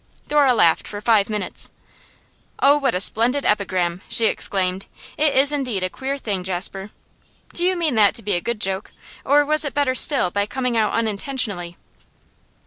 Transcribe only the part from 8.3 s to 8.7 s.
a good